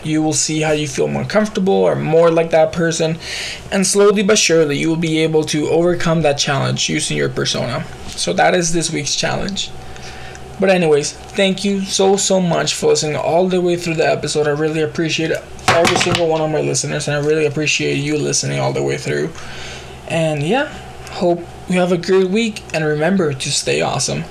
you 0.06 0.22
will 0.22 0.34
see 0.34 0.62
how 0.62 0.72
you 0.72 0.88
feel 0.88 1.08
more 1.08 1.26
comfortable 1.26 1.74
or 1.74 1.96
more 1.96 2.32
like 2.32 2.52
that 2.52 2.74
person. 2.74 3.18
And 3.72 3.86
slowly 3.86 4.24
but 4.24 4.38
surely, 4.38 4.78
you 4.78 4.90
will 4.90 4.96
be 4.96 5.20
able 5.20 5.44
to 5.46 5.70
overcome 5.70 6.22
that 6.22 6.38
challenge 6.38 6.90
using 6.90 7.18
your 7.18 7.30
persona. 7.30 7.86
So, 8.08 8.34
that 8.34 8.54
is 8.54 8.74
this 8.74 8.92
week's 8.92 9.16
challenge. 9.16 9.72
But, 10.60 10.70
anyways, 10.70 11.12
thank 11.12 11.66
you 11.66 11.82
so, 11.82 12.16
so 12.16 12.40
much 12.40 12.76
for 12.76 12.88
listening 12.88 13.16
all 13.16 13.48
the 13.48 13.60
way 13.60 13.76
through 13.76 13.96
the 13.96 14.08
episode. 14.08 14.48
I 14.48 14.52
really 14.52 14.82
appreciate 14.82 15.32
every 15.70 15.98
single 15.98 16.28
one 16.28 16.42
of 16.42 16.52
my 16.52 16.62
listeners, 16.62 17.08
and 17.08 17.18
I 17.18 17.28
really 17.28 17.46
appreciate 17.46 17.96
you 17.96 18.18
listening 18.18 18.60
all 18.60 18.72
the 18.72 18.84
way 18.84 18.98
through. 18.98 19.32
And 20.08 20.44
yeah, 20.44 20.68
hope 21.12 21.40
you 21.68 21.80
have 21.80 21.92
a 21.92 21.98
great 21.98 22.30
week, 22.30 22.62
and 22.74 22.86
remember 22.86 23.34
to 23.34 23.52
stay 23.52 23.82
awesome. 23.82 24.24